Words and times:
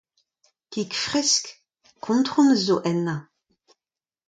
Kig 0.71 0.91
fresk? 1.03 1.43
Kontron 2.05 2.49
zo 2.65 2.75
ennañ! 2.91 3.21